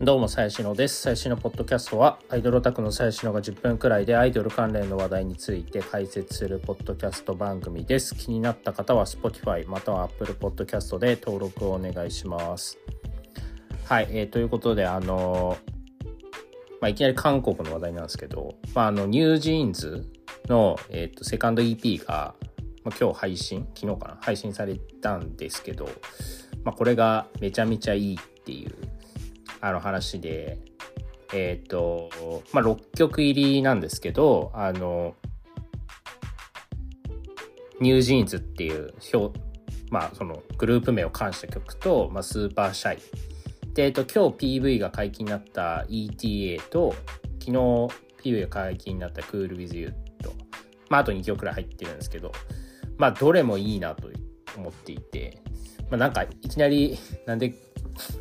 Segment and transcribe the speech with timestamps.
[0.00, 1.02] どうも、最新のです。
[1.02, 8.14] 最新のポッドキャストは、アイドルオタクの最新のが10分くらいでアイドル関連の話題について解説するポッドキャスト番組です。
[8.14, 12.78] 気になった方は Spotify または Apple Podcast で登録をお願いします。
[13.86, 15.56] はい、えー、ということで、あの
[16.80, 20.06] まあ、いきなり韓国の話題なんですけど、まあ、あの、ニュージーンズ
[20.46, 22.36] の、えっ、ー、と、セカンド EP が、
[22.84, 25.88] まあ、今日配信、昨日かな、配信されたんですけど、
[26.62, 28.87] まあ、これがめちゃめちゃいいっていう
[29.60, 30.58] あの話で、
[31.32, 32.10] えっ、ー、と、
[32.52, 35.14] まあ、6曲入りなんですけど、あの、
[37.80, 39.38] ニュージーンズっていう表、
[39.90, 42.98] まあ、そのグループ名を冠した曲と、まあ、スーパーシャイ。
[43.74, 46.94] で、えっ、ー、と、今日 PV が解禁になった ETA と、
[47.40, 47.52] 昨日
[48.22, 50.32] PV が解禁になった Cool With You と、
[50.88, 52.32] まあ、あと2曲くらい入ってるんですけど、
[52.96, 54.08] まあ、どれもいいなと
[54.56, 55.40] 思っていて、
[55.90, 57.54] まあ、なんか、いきなり、なんで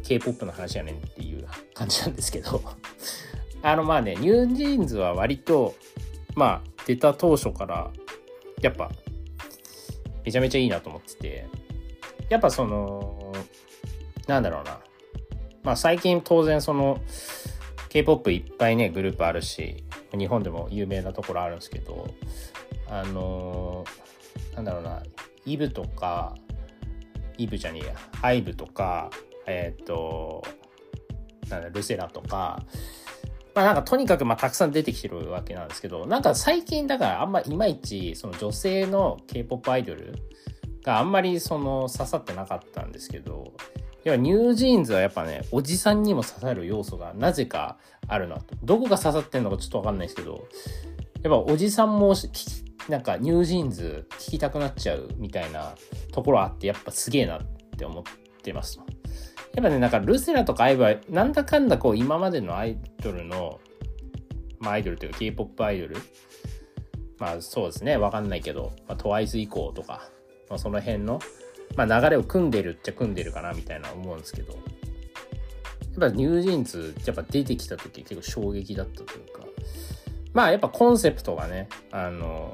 [0.03, 2.61] K-POP の話やねんっていう感じなんですけど。
[3.63, 5.73] あのまあねニュージーンズは割と
[6.35, 7.91] まあ出た当初から
[8.61, 8.91] やっぱ
[10.23, 11.45] めちゃめちゃいいなと思ってて。
[12.29, 13.33] やっぱその
[14.27, 14.79] なんだろうな。
[15.63, 16.99] まあ最近当然その
[17.89, 19.83] K-POP いっぱいねグループあるし
[20.17, 22.07] 日本でも有名なところあるんですけど
[22.89, 23.85] あの
[24.55, 25.03] なんだろうな。
[25.45, 26.35] イブとか
[27.37, 27.95] イブじゃねえや。
[28.21, 29.09] アイブとか
[29.47, 30.43] えっ、ー、と
[31.49, 32.63] なんルセラとか
[33.55, 40.13] まあなんかとにかくまあたくさん出てきてるわけなんですけどなんか最近だからあんまいまいちその女性の K-POP アイドル
[40.83, 43.53] があんまりその刺さってなかったんですけど
[44.03, 48.55] 要はニュージーンズはやっぱねおじさんにも刺さる要素がなぜかあるなと。
[48.63, 50.47] どこが刺さってんのかちょっとわかんないですけど
[51.23, 52.15] やっぱおじさんも
[52.87, 55.75] なんか NewJeans聴きたくなっちゃうみたいな
[56.13, 57.41] ところあってやっぱすげえなっ
[57.77, 58.03] て思っ
[58.43, 58.79] てます
[59.57, 63.59] やっぱね、なんかルセラとか IVE は、なんだかんだこう今までのアイドルの、
[64.59, 65.97] まあアイドルというか K-POP アイドル、
[67.17, 70.09] まあそうですね、わかんないけど、まあ、 TWICE 以降とか、
[70.47, 71.19] まあその辺の、
[71.75, 79.43] まあ流れを汲んでるっちゃ汲んでるかなみたいな思うんですけど、やっぱ NewJeansやっぱ出てきた時結構衝撃だったというか、
[80.33, 82.53] まあやっぱコンセプトがね、あの、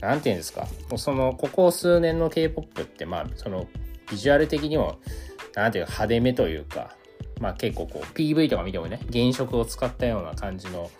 [0.00, 0.66] なんていうんですか、
[0.96, 3.66] その、ここ数年の K-POP って、まあ、その、
[4.10, 4.98] ビジュアル的にも、
[5.56, 6.94] なんていうか派手めというか、
[7.40, 10.90] まあ結構こう PV とか見てもね、原色を使ったような感じの、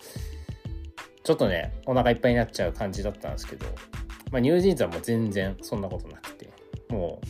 [1.23, 3.65] ちょっとね、お腹いっぱいになっちゃう感じだったんですけど、
[4.31, 6.49] まあニュージーンズはもう全然そんなことなくて、
[6.89, 7.21] も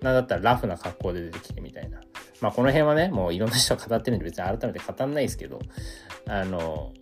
[0.00, 2.00] う、なんだったらラフな格好で出てきてみたいな。
[2.40, 5.58] まあこの辺はね、もういろんな人が語ってるんで別に改めて語んないですけど、
[6.28, 6.92] あの、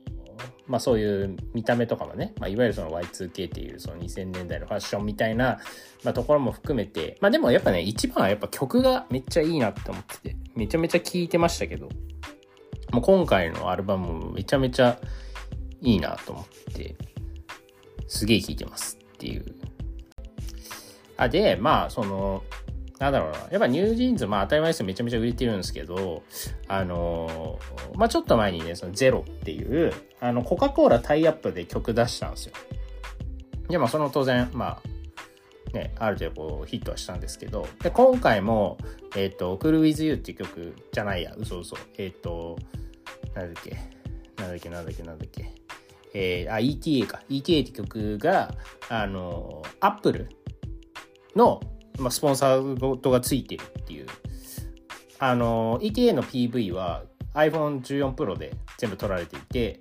[0.72, 5.60] まあそういう見た目とかもね、まあ、いわゆるその Y2K っていうその2000年代のファッションみたいな、
[6.02, 11.90] まあ、ところも含めて、まあでもやっぱね、一番はやっぱ曲がめっちゃいいなって思ってて、めちゃめちゃ聴いてましたけど、
[12.90, 14.98] もう今回のアルバムめちゃめちゃ
[15.82, 16.96] いいなと思って、
[18.08, 19.44] すげえ聴いてますっていう。
[21.18, 22.44] あ、で、まあその、
[23.02, 23.38] なんだろうな。
[23.50, 24.86] やっぱニュージーンズ、まあ当たり前ですよ。
[24.86, 26.22] めちゃめちゃ売れてるんですけど、
[26.68, 32.52] あのー、まあちょっと前にね、そのゼロっていう、あの、コカ・コーラタイアップで曲出したんですよ。
[33.68, 34.80] で、まあその当然、ま
[35.74, 38.78] あ、ね、ある程度こうヒットはしたんですけど、で、今回も、
[39.16, 41.76] えっ、ー、と、クル With You っていう曲じゃないや、嘘嘘。
[41.98, 42.56] えっ、ー、と、
[43.34, 43.76] なんだっけ、
[44.36, 45.50] なんだっけ、なんだっけ、なんだっけ。
[46.14, 47.22] えー、あ、ETA か。
[47.28, 48.54] ETA って曲が、
[48.88, 50.28] あの、アップル
[51.34, 51.60] の
[51.98, 54.06] まあ、スポンサードがついてるっていう。
[55.18, 57.04] あの、ETA の PV は
[57.34, 59.80] iPhone14 Pro で全部撮られていて、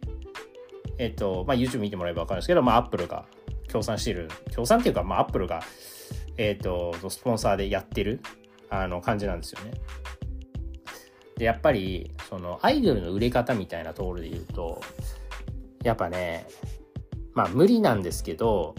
[0.97, 3.25] えっと、まあ、YouTube 見てもらえば分かるんですけど、まあ、Apple が
[3.67, 5.61] 協賛してる、協賛っていうか、まあ、Apple が、
[6.37, 8.21] えっと、スポンサーでやってる、
[8.69, 9.71] あの、感じなんですよね。
[11.37, 14.79] で、やっぱり、その、アイドルの売れ方みたいなところで言うと、
[15.83, 16.47] やっぱね、
[17.33, 18.75] まあ、無理なんですけど、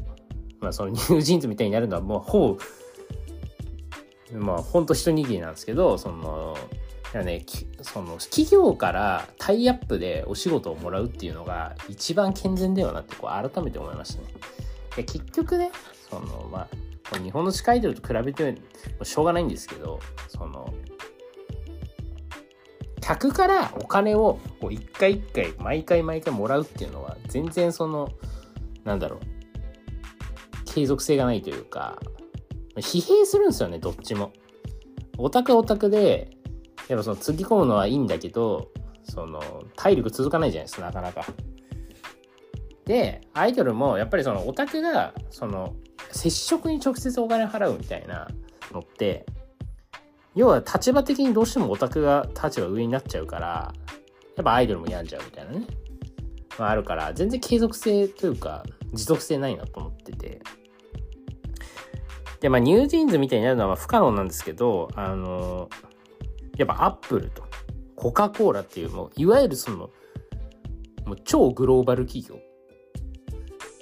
[0.61, 2.59] まあ、その ニュージーンズみたいになるのはもうほぼ
[4.35, 6.57] まあ本当一握りなんですけどその
[7.21, 7.45] ね、
[7.83, 14.29] その企業からタイアップでお仕事をもらうっていうのが一番健全だよなってこう改めて思いましたね。
[14.97, 15.71] で結局ね
[16.09, 16.69] そのま
[17.13, 18.57] あ日本の地下アイドルと比べて
[19.03, 20.73] しょうがないんですけどその
[23.03, 28.09] 客からお金をこう一回一回毎回毎回もらうっていうのは全然その
[28.85, 29.21] なんだろう
[30.65, 32.01] 継続性がないというか
[32.77, 34.33] 疲弊するんですよね、どっちも。
[35.19, 36.31] オタクはオタクで、
[36.89, 38.71] やっぱそのつぎ込むのはいいんだけど、
[39.05, 39.43] その
[39.77, 41.25] 体力続かないじゃないですか、なかなか。
[42.85, 45.75] で、アイドルもやっぱりそのオタクが、その
[46.11, 48.29] 接触に直接お金払うみたいな
[48.73, 49.27] のって、
[50.35, 53.75] 要は立場的にどうしてもオタクが立場上になっちゃうから
[54.37, 55.67] やっぱアイドルも病んじゃうみたいなね、
[56.59, 60.41] まあ、あるから全然継続性というか持続性ないなと思ってて
[62.43, 65.71] でまあ NewJeans みたいになるのは不可能なんですけどあの
[66.59, 67.45] やっぱアップルと
[67.95, 69.91] コカ・コーラっていうもういわゆるその
[71.07, 72.39] もう超グローバル企業。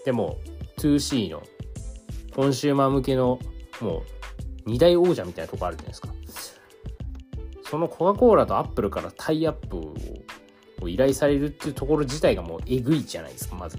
[0.04, 0.38] でも
[0.78, 1.42] 2C の
[2.34, 3.38] コンシューマー向けの
[3.80, 4.02] もう
[4.66, 6.08] 二大王者みたいなとこあるじゃないですか。
[7.64, 9.78] そのコカ・コーラとアップルからタイアップ
[10.82, 13.78] を依頼されるっていうところ自体がもうえぐいじゃないですかまず。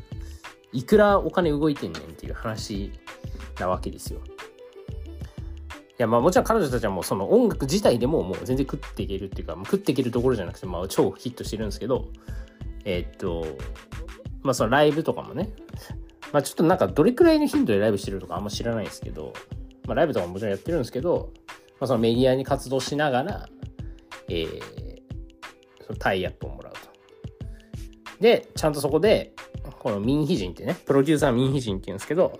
[0.74, 2.92] いくらお金動いてんねんっていう話
[3.60, 4.22] なわけですよ。
[6.02, 12.08] やまあもちろん彼女たちはもうその音楽自体でももう全然食っていけるっていうか食っていけるところじゃなくてまあ超ヒットしてるんですけど
[12.86, 13.46] えー、っと
[14.42, 15.50] まあそのライブとかもね
[16.32, 19.34] まあちょっとなんかどれくらいの頻度でライブしてるとかあんま知らないですけど、
[19.86, 21.32] まあライブとかももちろんやってるんですけど、
[21.80, 23.50] まあそのメディアに活動しながら、
[24.30, 24.62] えー、
[25.86, 26.80] そのタイアップをもらうと。
[28.20, 29.34] で、ちゃんとそこで、
[29.80, 32.40] このミンヒジンってね、プロデューサーミンヒジンって言うんですけど、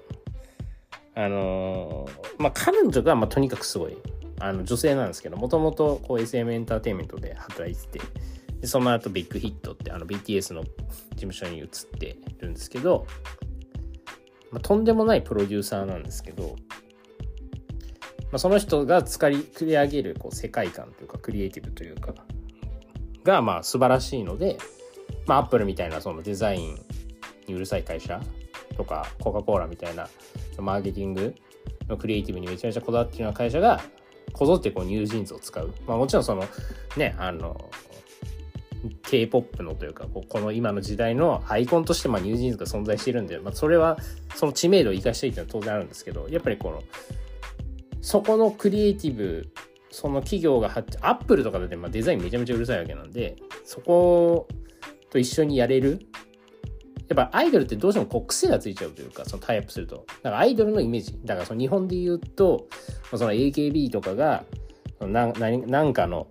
[1.16, 3.98] あの、まあ彼女がまあとにかくすごい、
[4.40, 8.02] あの女性なんですけど、もともとこう SM エンターテインメントで働いてて、
[8.62, 10.70] でその後 Big Hit ってあの BTS の事
[11.16, 11.68] 務所に移っ
[12.00, 13.08] てるんですけど、
[14.52, 16.56] まあ、とんでもないプロデューサーなんですけど、
[18.26, 22.14] まあ、その人が作り上げるこう世界観というかクリエイティブというか
[23.24, 24.60] がまあ素晴らしいので、
[25.26, 26.76] まあ、アップルみたいなそのデザイン
[27.48, 28.22] にうるさい会社
[28.78, 30.08] とかコカ・コーラみたいな
[30.60, 31.36] マーケティング
[31.88, 33.82] のクリエイティブにめちゃめちゃこだわってるような会社が
[34.34, 36.46] こぞってこう NewJeansを使う、まあ、もちろんその
[36.98, 37.70] ねあの
[39.04, 43.98] K-POP のというかこの今の時代のアイコンとしてまあ NewJeansが存在してるんで、まあ、それは
[44.36, 46.82] その知名度を生かしたいっていうのは当然あるんですけどやっぱりこの
[48.02, 49.52] そこのクリエイティブ
[49.92, 54.48] その企業が発アップルとかでまあデザインめちゃめちゃうるさいわけなんでそこ
[55.10, 56.00] と一緒にやれる
[57.12, 60.06] やっぱアイドルってどうしてもこう癖がついちゃうというかそのタイアップすると。
[60.24, 61.20] だからアイドルのイメージ。
[61.26, 62.68] だからその日本で言うと
[63.10, 64.46] その AKB とかが
[65.02, 66.28] ななんかの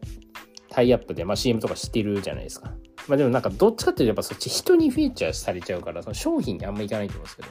[0.71, 2.73] タイアップで、まあ、CM とかしてるじゃないですか。
[3.09, 7.49] まあでもなんかどっちかっていうとやっぱそっち人にフィーチャーされちゃうからその商品にあんまいかないと思うんですけど。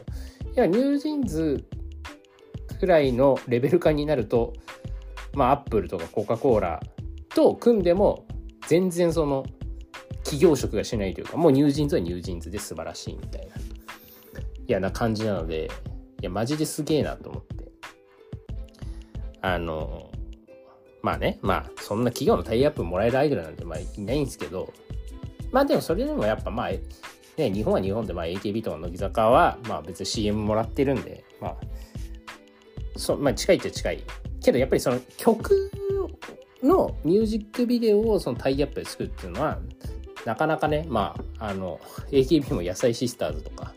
[0.55, 1.63] いや NewJeans
[2.79, 4.53] くらいのレベル感になると
[5.33, 6.79] まあアップルとかコカ・コーラ
[7.35, 8.25] と組んでも
[8.67, 9.45] 全然その
[10.23, 13.59] 企業色がしないというかもう NewJeansは NewJeansで素晴らしいみたいない
[14.67, 15.71] やな感じなので
[16.21, 17.71] いやマジですげえなと思って
[19.41, 20.09] あの
[21.01, 24.73] まあね、まあ、そんな企業のタイアップもらえるアイドルなんてまあいないんですけど、
[25.51, 26.81] まあでもそれでもやっぱまあ、ね、
[27.37, 31.55] 日本は日本でまあ AKB とか乃木坂はまあ別に CM もらってるんで、まあ、
[32.97, 34.03] そまあ近いっちゃ近い。
[34.43, 35.71] けどやっぱりその曲
[36.63, 39.59] のミュージックビデオをそのタイアップで作るっていうのは、
[40.25, 41.79] なかなかね、まあ、あの、
[42.11, 43.73] AKB も野菜シスターズとか、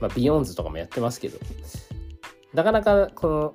[0.00, 1.38] まあ、ビヨンズとかもやってますけど、
[2.54, 3.52] なかなかこの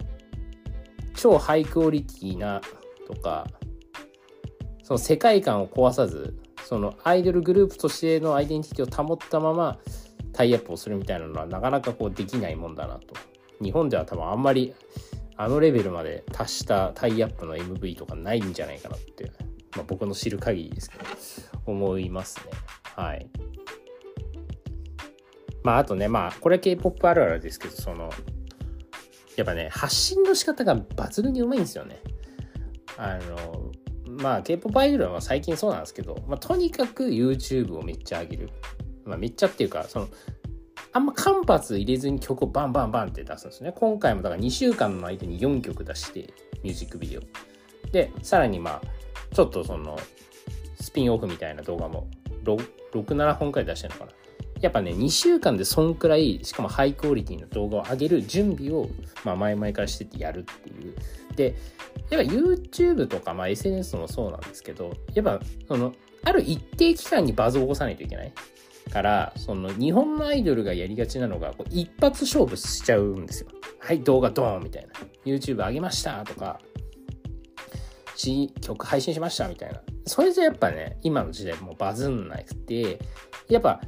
[1.15, 2.61] 超ハイクオリティな
[3.07, 3.47] とか
[4.83, 9.79] その世界観を壊さずそのアイドルグループとしてのアイデンティティを保ったまま
[10.31, 13.13] タイアップをするみたいなのはなかなかこうできないもんだなと。
[13.61, 14.73] 日本では多分あんまり
[15.37, 19.31] あのレベルまで達したタイアップの MV とかないんじゃないかなって、
[19.75, 21.05] まあ、僕の知る限りですけど。
[21.65, 22.51] 思いますね
[22.95, 23.27] はい
[25.63, 28.09] まああとねまあこれは K-POP あるあるですけどその
[29.35, 31.99] やっぱね発信の仕方が抜群にうまいんですよね
[32.97, 33.71] あの
[34.05, 38.49] まあ K-POP アイドルは最近そうなんですけど、まあ、とにかく YouTube をめっちゃ上げる。
[39.05, 40.07] まあ、めっちゃっていうか、その、
[40.93, 43.73] あんま間髪入れずに曲をバンバンバンって出すんですね。
[43.75, 47.21] 今回もだから2週間の間に4曲出して、ミュージックビデオ。
[47.91, 48.81] で、さらにまあ、
[49.33, 49.97] ちょっとその、
[50.93, 52.07] ピンオフみたいな動画も
[52.43, 54.11] 67本くらい出してるのかな。
[54.61, 58.87] やっぱね、2週間でそんくらい、しかもハイクオリティの動画を上げる準備を、
[59.25, 60.95] まあ、前々からしててやるっていう。
[61.35, 61.55] で、
[62.09, 68.31] やっぱ YouTube とか、まあ、SNS もそうなんですけど、やっぱ、その、ある一定期間にバズを起こさないといけない。
[68.89, 73.49] から、その、日本のアイドルがやりがちなのが、こう一発勝負しちゃうんですよ。
[73.79, 74.93] はい、動画ドーンみたいな。
[75.25, 76.59] YouTube 上げましたとか、
[78.15, 79.81] し、曲配信しましたみたいな。
[80.05, 82.99] それじゃやっぱね、今の時代もうバズんなくて、
[83.49, 83.81] やっぱ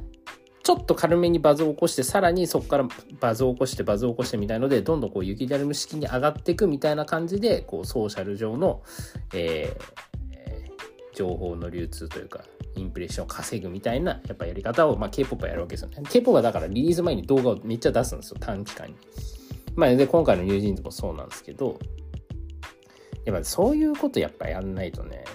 [0.65, 2.88] ちょっと軽めにバズを起こして、さらにそこから
[3.20, 8.82] バズを起こして、バズを起こしてみたいので、どんどんこう雪だるむ式に上がっていくみたいな感じで、こうソーシャル上の、
[9.34, 12.44] えー、情報の流通というか、
[12.75, 16.01] インプレッションを稼ぐみたいな、やっぱやり方を、まあ、K-POP はやるわけですよね。
[16.10, 18.96] K-POP はだからリリース前に動画をめっちゃ出すんですよ、短期間に。
[19.75, 21.77] まあ、で、今回のニュージーンズもそうなんですけど、
[23.25, 25.25] やっぱそういうことやっぱやんないとね、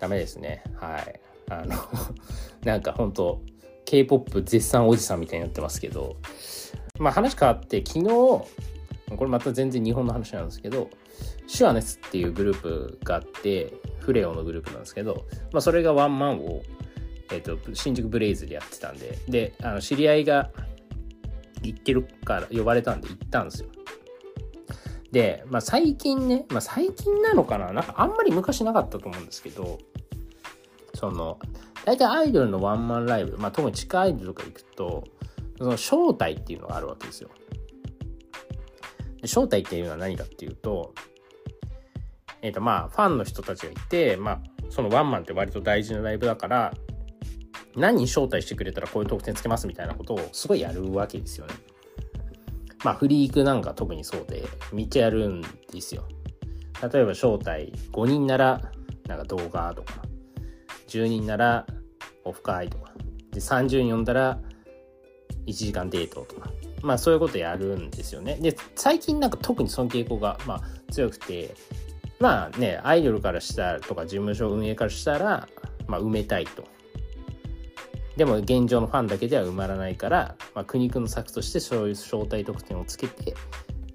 [0.00, 0.62] ダメですね。
[0.76, 1.20] はい。
[1.48, 1.76] あの
[2.64, 3.42] なんか本当
[3.84, 6.16] K-POP 絶賛おじさんみたいになってますけど、
[6.98, 8.46] まあ話変わって昨日、こ
[9.20, 10.90] れまた全然日本の話なんですけど、
[11.46, 16.62] シュアネスっていうグループがあって、フレオのグループなんですけど、まあそれがワンマンを、
[17.30, 20.50] えっ、ー、と、新宿ブレイズでやってたんで、で、あの知り合いが
[21.62, 23.68] 行ってるから呼ばれたんで行ったんですよ。
[25.14, 27.72] で、まあ最近ね、まあ最近なのかな？
[27.72, 29.78] なんかあんまり昔なかったと思うんですけど、
[30.94, 31.38] その、
[31.84, 35.04] 大体アイドルのワンマンライブ、まあ特に地下アイドルとか行くと、
[35.58, 37.30] その正体っていうのがあるわけですよ。
[39.22, 40.92] で正体っていうのは何かっていうと、
[42.42, 46.74] えっ、ー、とまあファンの人たちがいて、まあそのワンマンって割と大事なライブだから、
[47.76, 51.54] 何に招待してくれたらこういう得点つけますみたいなことをすごいやるわけですよね。
[52.84, 56.04] まあフリークなんか特にそうで、めっちゃやるんですよ。
[56.80, 58.60] 例えば招待5人なら
[59.08, 60.02] なんか動画とか、
[60.88, 61.66] 10人なら
[62.24, 62.92] オフ会とか、
[63.32, 64.38] で30人呼んだら
[65.46, 66.50] 1時間デートとか、
[66.82, 68.36] まあそういうことやるんですよね。
[68.36, 71.54] で、最近なんか特にその傾向が、まあ、強くて、
[72.20, 75.48] まあね、アイドルからしたらとか事務所運営からしたら、
[75.86, 76.73] まあ埋めたいと。
[78.16, 83.34] でも現状のファンだけでは埋まらないから、まあ、苦肉の策としてそういう招待特典をつけて、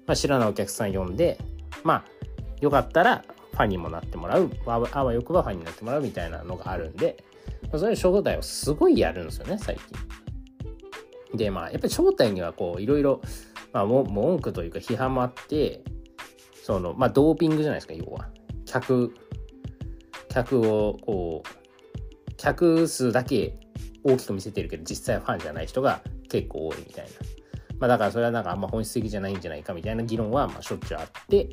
[0.06, 1.38] まあ、知らないお客さん呼んで、
[1.84, 2.04] まあ、
[2.60, 7.24] よかったらファンにもなってもらう、あわよくばファンになってもらうみたいなのがあるんで、
[7.62, 11.38] まあ、そういう招待をすごいやるんですよね、最近。
[11.38, 13.22] で、まあ、やっぱり正体にはこう、いろいろ、
[13.72, 15.82] まあ、文句というか批判もあって、
[16.62, 18.28] その、まあ、ドーピングじゃないですか、要は。
[18.66, 19.14] 客、
[20.28, 23.58] 客を、こう、客数だけ
[24.04, 27.10] 大きく見せてるけど、実際ファンじゃない人が結構多いみたいな。
[27.78, 31.48] まあ、だからそれはなんかあんま本質的じゃないんじゃないかみたいな議論は、ま、しょっちゅうあって、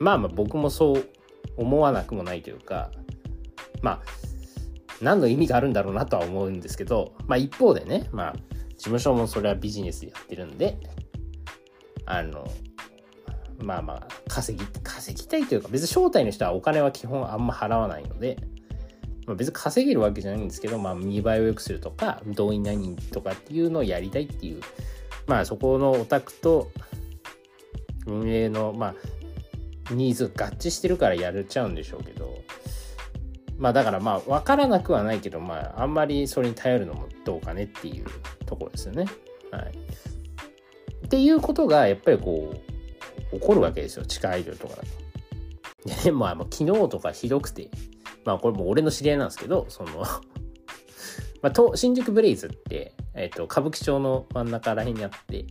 [0.00, 1.08] まあまあ僕もそう
[1.56, 2.90] 思わなくもないというか、
[3.80, 4.00] まあ、
[5.00, 8.32] 何の意味があるんだろうなとは思うんですけど、まあ一方でね、まあ、
[8.76, 10.78] 事務所もそれはビジネスでやってるんで、
[12.06, 12.46] あの、
[13.58, 18.36] まあまあ、稼ぎ、稼ぎたいというか、別に招待の人はお金は基本あんま払わないので、
[19.26, 24.60] まあ、別に稼げるわけじゃないんですけど、まあ、見栄えを良くするとか、動員何人とかっていうのをやりたいっていう、
[25.26, 26.70] まあ、そこのオタクと
[28.06, 28.94] 運営の、まあ、
[29.94, 32.42] ニーズ合致してるからやれちゃうんでしょうけど、
[33.58, 38.06] まあだからまあ分からなくはないけど、まああんまりそれに頼るのもどうかねっていう
[38.44, 39.06] ところですよね。
[39.50, 39.72] はい。
[41.06, 42.54] っていうことがやっぱりこ
[43.32, 44.04] う、起こるわけですよ。
[44.04, 46.04] 地下アイドルとかだと。
[46.04, 47.70] で、まあもう昨日とかひどくて、
[48.26, 50.04] まあこれも俺の知り合いなんですけど、その
[51.42, 55.46] まあ、新宿ブレイズって、えっ、ー、と、歌舞伎町の真ん中ら辺にあって、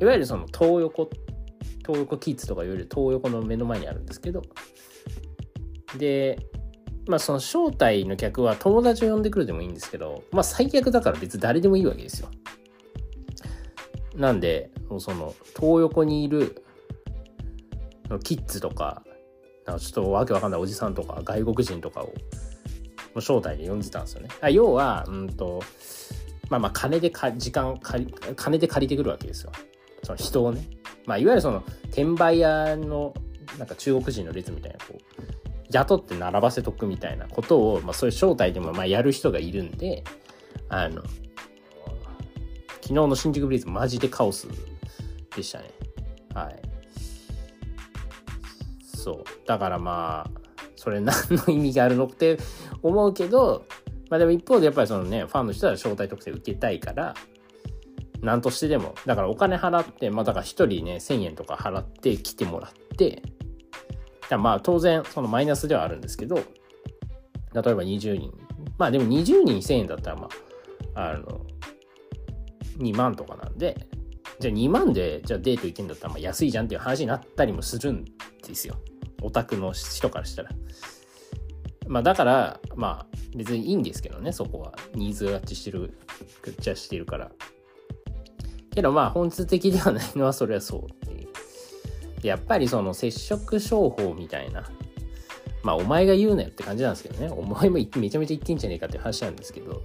[0.00, 1.08] いわゆるその東横、
[1.86, 4.42] 東横キッズとかいわゆる東横の目の前にあるんですけど、
[5.98, 6.38] で、
[7.06, 12.28] まあその招待の客は友達を呼んでくるでもいいんですけど、まあ最悪だから別に誰でもいいわけですよ。
[14.16, 16.64] なんで、その東横にいる
[18.24, 19.04] キッズとか、
[19.66, 22.12] なんかちょっとわけわかんないおじさんとか外国人とかを
[23.16, 24.28] 招待で呼んでたんですよね。
[24.40, 25.62] あ要は、うんと、
[26.48, 29.52] まあまあ金でか、時間借り、金で借りてくるわけですよ。
[30.02, 30.66] その人をね。
[31.06, 33.14] まあいわゆるその転売屋の
[33.58, 35.22] なんか中国人の列みたいなこう
[35.70, 40.04] 雇って並ばせとくみたいなことを、まあ、そういう正体でもまあやる人がいるんで
[40.68, 41.02] あの
[42.82, 44.48] 昨日の新宿ブリーズマジでカオス
[45.34, 45.70] でしたね
[46.34, 46.71] はい
[49.02, 50.40] そうだからまあ
[50.76, 52.38] それ何の意味があるのって
[52.82, 53.66] 思うけど
[54.10, 57.14] まあでも一方でやっぱりそのねファンの人は招待特典受けたいから
[58.20, 63.22] 何としてでもだからお金払ってまあだから1人ね1000円とか払って来てもらって
[64.38, 66.42] まあ当然そのマイナスではあるんですけど、例え
[67.52, 68.32] ば20人。
[68.78, 70.28] まあでも20人1000円だったらま
[70.94, 71.46] あ、あの、
[72.78, 73.86] 2万とかなんで、
[74.42, 78.76] じゃあ2万でじゃあデート行けんだったらまあ安いじゃんっていう話になったりもするんですよ。
[79.22, 80.50] オタクの人からしたら。
[81.86, 84.72] まあだから、まあ別にいいんですけどね、そこは。
[84.94, 85.96] ニーズが合致してる、
[86.40, 87.30] くっちゃしてるから。
[88.74, 90.88] けどまあ本質的ではないのはそれはそ
[92.22, 94.68] うやっぱりその接触商法みたいな、
[95.62, 99.82] まあお前が言うなよって感じなんですけどね、お前もめちゃめちゃ言ってんじゃねえかっていう話なんですけど、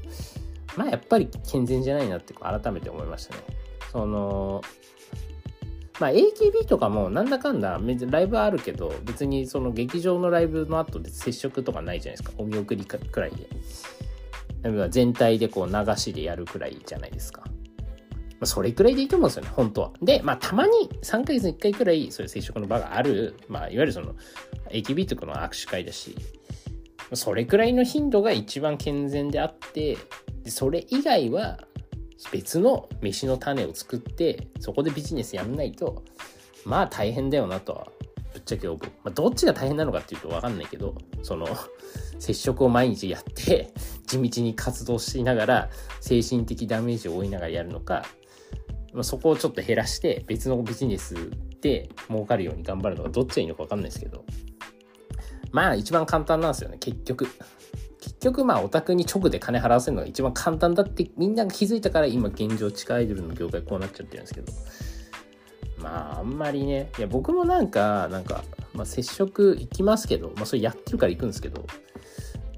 [0.75, 3.41] まあやっぱり健全じゃないなって改めて思いましたね。
[3.97, 4.61] その、
[5.99, 7.79] まあ AKB とかもなんだかんだ
[8.11, 12.35] ライブあるけど、別にその劇場のライブの後で接触とかないじゃないですか。
[12.37, 13.31] お見送りくらい
[14.63, 14.89] で。
[14.89, 17.41] 全体でこう流しでやるくらいじゃないですか。
[17.41, 17.51] ま
[18.41, 19.91] あ、それくらいでいいと思うんですよね、本当は。
[19.99, 24.13] で、まあ、たまに3ヶ月に1回くらい、そういう接触の場がある、まあ、いわゆるその、
[24.69, 26.15] AKB とかの握手会だし、
[27.13, 29.97] それくらいの頻度が一番健全であって、
[30.45, 31.57] それ以外は、
[32.31, 36.03] 別の飯の種を作って、そこでビジネスやんないと、
[36.65, 37.87] まあ大変だよなとは、
[38.33, 38.79] ぶっちゃけ思う。
[38.81, 41.47] まあ、どっちが大変なのかっていうとわかんないけど、その、
[42.19, 43.73] 接触を毎日やって、
[44.05, 45.69] 地道に活動しながら、
[46.01, 48.03] 精神的ダメージを負いながらやるのか、
[48.97, 51.15] まあ、そこをちょっと減らして別のビジネス
[51.61, 54.25] で儲かるように頑張るのがどっちがいいのか分かんないですけど
[55.51, 57.27] まあ一番簡単なんですよね結局
[58.27, 64.53] 局まあオタクに直で金払わせるのが一番簡単だってみんなが気づいたから今現状地下アイドルの業界こうなっちゃってるんですけど。
[65.77, 68.43] まああんまりねいや僕もなんかなんか、
[68.73, 71.65] まあ、接触行きますけどまあそれやってるから行くんですけど。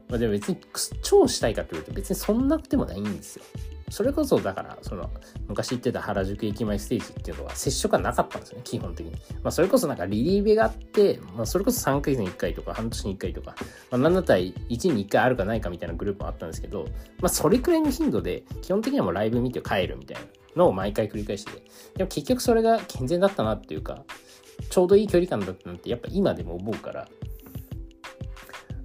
[0.08, 0.58] まあでも別に
[1.04, 3.44] 超したいかって言うと別にそんなくてもないんですよ。
[3.90, 5.10] それこそだからその
[5.48, 9.12] 昔言ってた原宿駅前ステージっていうのは接触がなかったんですね基本的に、
[9.44, 13.56] まあ、それこそなんかリリーベがあって、まあ、それこそ3ヶ月に1回とか半年に1回とか、
[13.92, 14.54] まあ、なんだったら1
[14.94, 16.86] に1回あるかないかみたいなグループもあったんですけど、
[17.20, 20.24] まあ、それくらいの頻度で基本的にはもうライブ見て帰るみたいな
[20.56, 21.52] のを毎回繰り返して
[21.96, 24.04] でも結局それが健全だったなっていうか
[24.70, 27.08] ちょうどいい距離感だったなってやっぱ今でも思うから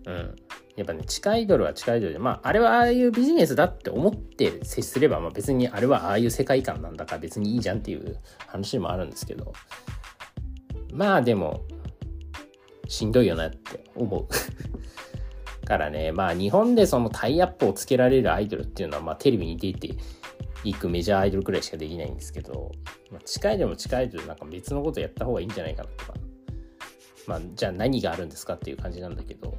[0.06, 0.36] うん。
[0.76, 9.52] やっぱね、地下アイドルは地下アイドルで、まあ、あれはああいうビジネスだって思って接すれば、まあ別にあれはああいう世界観なんだから別にいいじゃんっていう話もあるんですけど、
[10.92, 11.62] まあでも、
[12.88, 14.26] しんどいよなって思う。
[15.64, 19.94] からね、まあ日本でそのタイアップをつけられるアイドルっていうのは、まあテレビに出て
[20.64, 22.72] いくメジャーアイドルくらいしかできないんですけど、
[23.10, 26.14] まあ、近いでも近いでなんか別のことやった方がいいんじゃないかなとか、
[27.26, 29.56] まあじゃあ何があるんですかっていう感じなんだけど、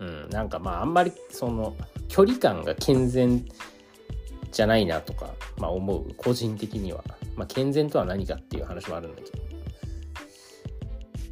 [0.00, 1.76] うん、なんかまああんまりその
[2.08, 3.44] 距離感が健全
[4.50, 7.02] じゃないなとか、まあ、思う個人的には、
[7.36, 9.38] まあ、健全とは何かっていう話もあるんだけど、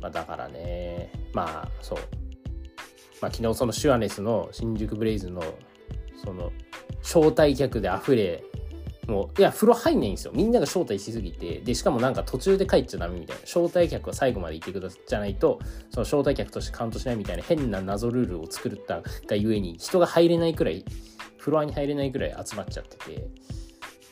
[0.01, 1.99] まあ、だからねまあそう、
[3.21, 5.43] まあ、昨日そのシュアネスの新宿ブレイズの
[6.25, 6.53] その
[7.03, 8.43] 招待客で溢れ
[9.09, 10.33] もう、いや、風呂入んないんですよ。
[10.35, 13.43] みんなが招待しすぎて、で、しかもなんか途中で帰っちゃダメみたいな。
[13.43, 15.59] 招待客は最後までいてくださじゃないと、
[15.91, 20.85] その招待客としてカウントしないみたいな変な謎ルールを作ったがゆえに、人が入れないくらい、
[21.39, 23.27] フロアに入れないくらい集まっちゃってて、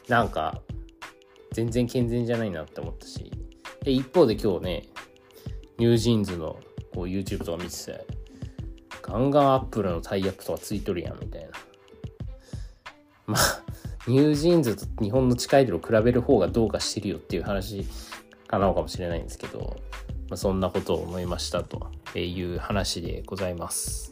[0.09, 0.61] なんか、
[1.53, 3.31] 全然健全じゃないなって思ったし、
[3.85, 4.89] で、一方で今日ね、
[5.79, 6.59] NewJeansの
[6.93, 8.07] こう YouTube とか見てて、
[9.03, 11.49] ガンガンアップルのタイアップとかついとるやんみたいな。
[13.27, 13.60] まあ、
[14.07, 17.87] NewJeansと日本の地下アイドルを比べる方がどうかしてるよっていう話
[18.47, 19.77] かなのかもしれないんですけど、
[20.29, 24.10] まあ、そんなことを思いましたという話でございます。